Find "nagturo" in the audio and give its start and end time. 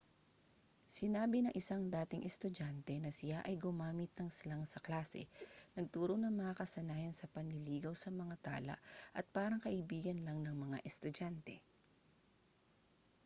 5.77-6.13